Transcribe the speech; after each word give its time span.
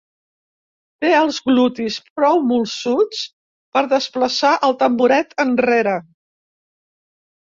Té 1.03 1.09
els 1.17 1.35
glutis 1.49 1.97
prou 2.19 2.39
molsuts 2.51 3.21
per 3.77 3.83
desplaçar 3.91 4.53
el 4.69 4.75
tamboret 4.79 5.37
enrere. 5.47 5.93